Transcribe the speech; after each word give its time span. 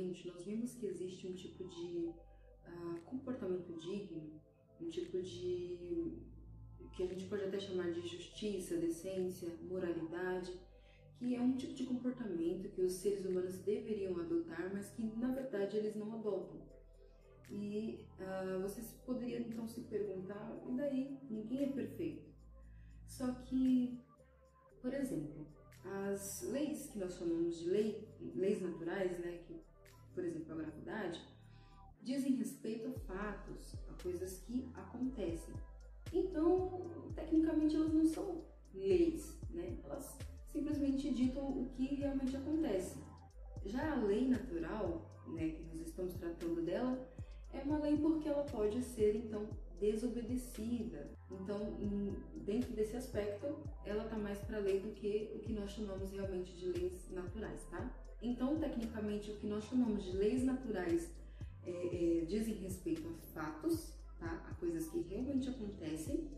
historicamente, 0.00 0.28
nós 0.28 0.44
vimos 0.44 0.74
que 0.74 0.86
existe 0.86 1.26
um 1.26 1.34
tipo 1.34 1.64
de 1.64 2.08
uh, 2.66 3.00
comportamento 3.04 3.72
digno, 3.78 4.40
um 4.80 4.88
tipo 4.88 5.20
de 5.20 6.18
que 6.96 7.04
a 7.04 7.06
gente 7.06 7.26
pode 7.26 7.44
até 7.44 7.58
chamar 7.58 7.92
de 7.92 8.00
justiça, 8.00 8.76
decência, 8.76 9.48
moralidade, 9.62 10.52
que 11.18 11.36
é 11.36 11.40
um 11.40 11.56
tipo 11.56 11.72
de 11.72 11.84
comportamento 11.84 12.68
que 12.70 12.82
os 12.82 12.94
seres 12.94 13.24
humanos 13.24 13.58
deveriam 13.58 14.18
adotar, 14.18 14.70
mas 14.72 14.90
que 14.90 15.02
na 15.02 15.32
verdade 15.32 15.76
eles 15.76 15.94
não 15.94 16.12
adotam. 16.14 16.60
E 17.48 18.06
uh, 18.18 18.60
vocês 18.60 18.92
poderiam 19.04 19.40
então 19.40 19.68
se 19.68 19.82
perguntar, 19.82 20.60
e 20.68 20.72
daí? 20.72 21.18
Ninguém 21.28 21.64
é 21.64 21.72
perfeito. 21.72 22.30
Só 23.06 23.32
que, 23.32 23.98
por 24.80 24.94
exemplo, 24.94 25.46
as 25.84 26.42
leis 26.42 26.90
que 26.90 26.98
nós 26.98 27.16
chamamos 27.16 27.58
de 27.58 27.70
lei, 27.70 28.08
leis 28.34 28.60
naturais, 28.60 29.18
né, 29.18 29.40
que, 29.46 29.60
por 30.14 30.24
exemplo, 30.24 30.52
a 30.52 30.56
gravidade, 30.56 31.20
dizem 32.02 32.34
respeito 32.36 32.88
a 32.88 32.92
fatos, 33.00 33.74
a 33.88 34.02
coisas 34.02 34.40
que 34.40 34.68
acontecem. 34.74 35.54
Então, 36.12 37.10
tecnicamente, 37.14 37.76
elas 37.76 37.92
não 37.92 38.06
são 38.06 38.44
leis, 38.74 39.38
né? 39.50 39.76
Elas 39.84 40.18
simplesmente 40.46 41.12
ditam 41.12 41.44
o 41.44 41.68
que 41.70 41.94
realmente 41.94 42.36
acontece. 42.36 42.98
Já 43.64 43.92
a 43.92 44.02
lei 44.02 44.26
natural, 44.26 45.02
né, 45.28 45.50
que 45.50 45.62
nós 45.64 45.80
estamos 45.80 46.14
tratando 46.14 46.62
dela, 46.64 46.98
é 47.52 47.60
uma 47.62 47.78
lei 47.78 47.96
porque 47.96 48.28
ela 48.28 48.44
pode 48.44 48.82
ser 48.82 49.16
então 49.16 49.46
desobedecida. 49.80 51.10
Então, 51.30 51.76
dentro 52.44 52.72
desse 52.72 52.96
aspecto, 52.96 53.46
ela 53.84 54.04
está 54.04 54.16
mais 54.16 54.38
para 54.38 54.58
a 54.58 54.60
lei 54.60 54.80
do 54.80 54.90
que 54.92 55.32
o 55.34 55.38
que 55.38 55.52
nós 55.52 55.70
chamamos 55.70 56.12
realmente 56.12 56.52
de 56.56 56.66
leis 56.66 57.10
naturais, 57.10 57.64
tá? 57.70 57.90
Então, 58.22 58.58
tecnicamente, 58.58 59.30
o 59.30 59.36
que 59.36 59.46
nós 59.46 59.64
chamamos 59.64 60.04
de 60.04 60.12
leis 60.12 60.44
naturais 60.44 61.10
é, 61.64 61.70
é, 61.70 62.24
dizem 62.26 62.54
respeito 62.54 63.08
a 63.08 63.12
fatos, 63.32 63.94
tá? 64.18 64.46
A 64.50 64.54
coisas 64.54 64.88
que 64.88 65.00
realmente 65.00 65.48
acontecem. 65.48 66.28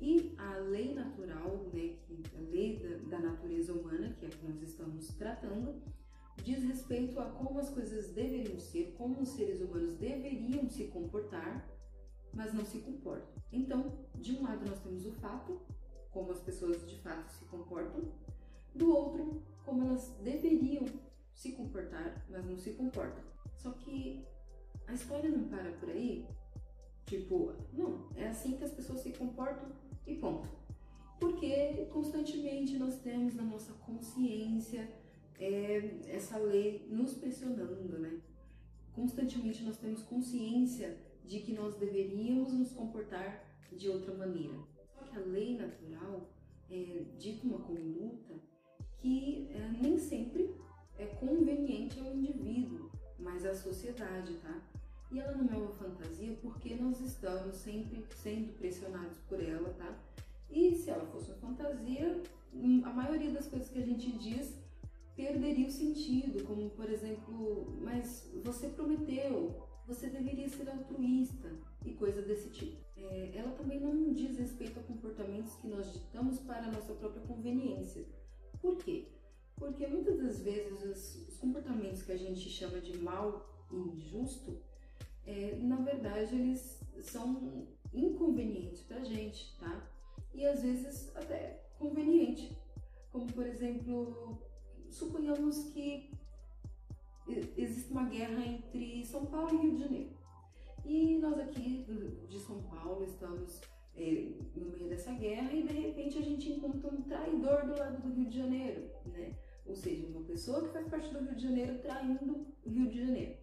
E 0.00 0.34
a 0.38 0.58
lei 0.58 0.94
natural, 0.94 1.68
né, 1.72 1.96
a 2.36 2.40
lei 2.52 2.78
da, 2.78 3.18
da 3.18 3.30
natureza 3.30 3.72
humana, 3.72 4.14
que 4.18 4.24
é 4.24 4.28
a 4.28 4.30
que 4.30 4.46
nós 4.46 4.62
estamos 4.62 5.08
tratando, 5.08 5.82
diz 6.44 6.62
respeito 6.62 7.18
a 7.18 7.24
como 7.24 7.58
as 7.58 7.68
coisas 7.68 8.12
deveriam 8.12 8.58
ser, 8.60 8.94
como 8.96 9.20
os 9.20 9.30
seres 9.30 9.60
humanos 9.60 9.96
deveriam 9.96 10.68
se 10.68 10.84
comportar, 10.84 11.68
mas 12.32 12.52
não 12.52 12.64
se 12.64 12.78
comportam. 12.78 13.28
Então, 13.52 13.92
de 14.14 14.36
um 14.36 14.42
lado 14.42 14.68
nós 14.68 14.80
temos 14.80 15.06
o 15.06 15.12
fato, 15.12 15.60
como 16.10 16.30
as 16.30 16.40
pessoas 16.40 16.88
de 16.88 16.98
fato 17.00 17.30
se 17.30 17.44
comportam, 17.46 18.02
do 18.74 18.94
outro, 18.94 19.42
como 19.64 19.82
elas 19.82 20.16
deveriam 20.22 20.84
se 21.34 21.52
comportar, 21.52 22.24
mas 22.28 22.44
não 22.44 22.58
se 22.58 22.70
comportam. 22.72 23.22
Só 23.56 23.72
que 23.72 24.24
a 24.86 24.94
história 24.94 25.30
não 25.30 25.48
para 25.48 25.70
por 25.72 25.88
aí. 25.90 26.26
Tipo, 27.06 27.54
não, 27.72 28.08
é 28.16 28.28
assim 28.28 28.56
que 28.56 28.64
as 28.64 28.72
pessoas 28.72 29.00
se 29.00 29.12
comportam 29.12 29.70
e 30.06 30.14
ponto. 30.16 30.48
Porque 31.18 31.86
constantemente 31.92 32.76
nós 32.76 32.98
temos 32.98 33.34
na 33.34 33.42
nossa 33.42 33.72
consciência 33.74 34.88
é, 35.38 35.98
essa 36.08 36.38
lei 36.38 36.86
nos 36.90 37.14
pressionando, 37.14 37.98
né? 37.98 38.20
Constantemente 38.92 39.62
nós 39.64 39.78
temos 39.78 40.02
consciência 40.02 40.96
de 41.28 41.40
que 41.40 41.52
nós 41.52 41.74
deveríamos 41.76 42.52
nos 42.54 42.72
comportar 42.72 43.44
de 43.70 43.88
outra 43.90 44.14
maneira. 44.14 44.54
Só 44.94 45.04
que 45.04 45.16
a 45.18 45.20
lei 45.20 45.58
natural 45.58 46.26
é, 46.70 47.04
dita 47.18 47.46
uma 47.46 47.58
conduta 47.58 48.34
que 48.96 49.48
é, 49.52 49.68
nem 49.80 49.98
sempre 49.98 50.56
é 50.98 51.04
conveniente 51.06 52.00
ao 52.00 52.14
indivíduo, 52.14 52.90
mas 53.18 53.44
à 53.44 53.54
sociedade, 53.54 54.34
tá? 54.38 54.60
E 55.12 55.20
ela 55.20 55.36
não 55.36 55.52
é 55.52 55.56
uma 55.56 55.74
fantasia 55.74 56.36
porque 56.40 56.74
nós 56.74 56.98
estamos 57.00 57.56
sempre 57.56 58.04
sendo 58.16 58.54
pressionados 58.54 59.18
por 59.28 59.42
ela, 59.42 59.68
tá? 59.74 59.98
E 60.50 60.74
se 60.74 60.88
ela 60.88 61.04
fosse 61.06 61.30
uma 61.30 61.38
fantasia, 61.40 62.22
hum, 62.54 62.80
a 62.84 62.90
maioria 62.90 63.30
das 63.30 63.46
coisas 63.48 63.68
que 63.68 63.78
a 63.78 63.84
gente 63.84 64.10
diz 64.18 64.58
perderia 65.14 65.66
o 65.66 65.70
sentido, 65.70 66.42
como 66.44 66.70
por 66.70 66.90
exemplo, 66.90 67.78
mas 67.82 68.30
você 68.42 68.68
prometeu, 68.68 69.67
você 69.88 70.06
deveria 70.10 70.46
ser 70.50 70.68
altruísta 70.68 71.50
e 71.84 71.94
coisa 71.94 72.20
desse 72.20 72.50
tipo. 72.50 72.76
É, 72.94 73.32
ela 73.34 73.52
também 73.52 73.80
não 73.80 74.12
diz 74.12 74.36
respeito 74.36 74.78
a 74.78 74.82
comportamentos 74.82 75.54
que 75.54 75.66
nós 75.66 75.90
ditamos 75.94 76.38
para 76.40 76.64
a 76.64 76.70
nossa 76.70 76.92
própria 76.92 77.22
conveniência. 77.22 78.04
Por 78.60 78.76
quê? 78.76 79.06
Porque 79.56 79.86
muitas 79.86 80.18
das 80.18 80.40
vezes 80.40 80.84
os, 80.84 81.28
os 81.28 81.36
comportamentos 81.38 82.02
que 82.02 82.12
a 82.12 82.18
gente 82.18 82.50
chama 82.50 82.80
de 82.80 82.98
mal 82.98 83.48
e 83.72 83.76
injusto, 83.76 84.60
é, 85.26 85.56
na 85.56 85.76
verdade 85.76 86.34
eles 86.34 86.80
são 87.02 87.66
inconvenientes 87.92 88.82
para 88.82 88.98
a 88.98 89.04
gente, 89.04 89.56
tá? 89.58 89.90
E 90.34 90.44
às 90.44 90.62
vezes 90.62 91.10
até 91.16 91.64
conveniente. 91.78 92.54
Como 93.10 93.32
por 93.32 93.46
exemplo, 93.46 94.38
suponhamos 94.90 95.70
que 95.70 96.10
existe 97.56 97.90
uma 97.90 98.08
guerra 98.08 98.44
entre 98.44 99.04
São 99.04 99.26
Paulo 99.26 99.54
e 99.54 99.62
Rio 99.62 99.74
de 99.74 99.82
Janeiro. 99.82 100.10
E 100.84 101.18
nós 101.18 101.38
aqui 101.38 101.84
de 102.28 102.38
São 102.38 102.62
Paulo 102.62 103.04
estamos 103.04 103.60
é, 103.94 104.32
no 104.54 104.70
meio 104.70 104.88
dessa 104.88 105.12
guerra 105.12 105.52
e 105.52 105.62
de 105.62 105.74
repente 105.74 106.18
a 106.18 106.22
gente 106.22 106.50
encontra 106.50 106.94
um 106.94 107.02
traidor 107.02 107.66
do 107.66 107.78
lado 107.78 108.02
do 108.02 108.14
Rio 108.14 108.28
de 108.28 108.38
Janeiro, 108.38 108.90
né? 109.06 109.34
Ou 109.66 109.74
seja, 109.74 110.06
uma 110.06 110.22
pessoa 110.22 110.62
que 110.62 110.72
faz 110.72 110.86
parte 110.88 111.12
do 111.12 111.18
Rio 111.18 111.34
de 111.34 111.42
Janeiro 111.42 111.78
traindo 111.80 112.46
o 112.64 112.70
Rio 112.70 112.88
de 112.88 112.98
Janeiro. 113.04 113.36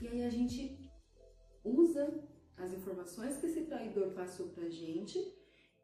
E 0.00 0.08
aí 0.08 0.22
a 0.24 0.30
gente 0.30 0.78
usa 1.62 2.24
as 2.56 2.72
informações 2.72 3.36
que 3.36 3.46
esse 3.46 3.62
traidor 3.62 4.12
passou 4.12 4.48
pra 4.48 4.68
gente 4.70 5.18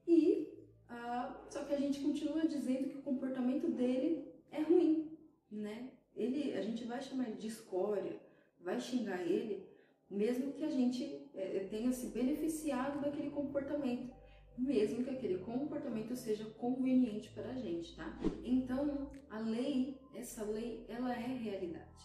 e 0.06 0.55
ah, 0.88 1.44
só 1.50 1.65
que 1.65 1.75
a 1.75 1.78
gente 1.78 2.00
continua 2.00 2.47
dizendo 2.47 2.88
que 2.88 2.99
o 2.99 3.03
comportamento 3.03 3.71
dele 3.71 4.32
é 4.50 4.62
ruim, 4.62 5.19
né? 5.50 5.91
Ele, 6.16 6.55
a 6.55 6.62
gente 6.62 6.84
vai 6.84 6.94
chamar 7.04 7.28
ele 7.28 7.37
de 7.37 7.48
escória, 7.48 8.20
vai 8.60 8.81
xingar 8.81 9.20
ele, 9.22 9.66
mesmo 10.10 10.53
que 10.53 10.65
a 10.65 10.70
gente 10.70 11.28
é, 11.34 11.66
tenha 11.70 11.92
se 11.92 12.09
beneficiado 12.09 13.00
daquele 13.00 13.31
comportamento, 13.31 14.12
mesmo 14.56 15.03
que 15.03 15.10
aquele 15.10 15.38
comportamento 15.38 16.14
seja 16.14 16.44
conveniente 16.44 17.31
para 17.31 17.50
a 17.50 17.54
gente, 17.54 17.97
tá? 17.97 18.19
Então, 18.44 19.10
a 19.28 19.38
lei, 19.41 20.00
essa 20.14 20.44
lei, 20.44 20.84
ela 20.88 21.12
é 21.12 21.37
realidade. 21.37 22.04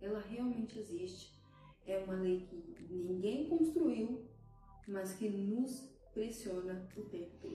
Ela 0.00 0.20
realmente 0.20 0.78
existe. 0.78 1.34
É 1.86 1.98
uma 1.98 2.14
lei 2.14 2.40
que 2.40 2.92
ninguém 2.92 3.48
construiu, 3.48 4.28
mas 4.86 5.14
que 5.14 5.28
nos 5.28 5.96
pressiona 6.12 6.88
o 6.96 7.02
tempo 7.04 7.30
todo. 7.40 7.54